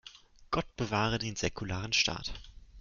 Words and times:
Gott 0.49 0.65
bewahre 0.77 1.19
den 1.19 1.35
säkularen 1.35 1.93
Staat! 1.93 2.33